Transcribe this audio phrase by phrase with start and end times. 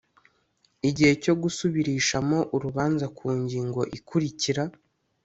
[0.95, 4.63] gihe cyo gusubirishamo urubanza kungingo ikurikira